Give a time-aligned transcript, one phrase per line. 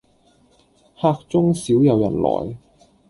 [0.99, 2.57] 客中少有人來，